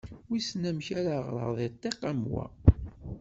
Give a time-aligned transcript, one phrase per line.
[0.29, 2.45] Wissen amek ara ɣreɣ di ṭṭiq am wa!